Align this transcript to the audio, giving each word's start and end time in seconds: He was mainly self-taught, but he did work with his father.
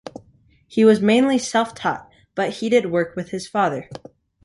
He 0.67 0.83
was 0.83 0.99
mainly 0.99 1.37
self-taught, 1.37 2.09
but 2.33 2.53
he 2.53 2.69
did 2.69 2.89
work 2.91 3.15
with 3.15 3.29
his 3.29 3.47
father. 3.47 3.87